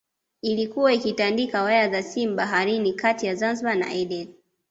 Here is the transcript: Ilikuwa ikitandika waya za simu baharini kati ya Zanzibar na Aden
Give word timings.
Ilikuwa 0.41 0.93
ikitandika 0.93 1.63
waya 1.63 1.89
za 1.89 2.03
simu 2.03 2.35
baharini 2.35 2.93
kati 2.93 3.25
ya 3.25 3.35
Zanzibar 3.35 3.75
na 3.75 3.87
Aden 3.87 4.33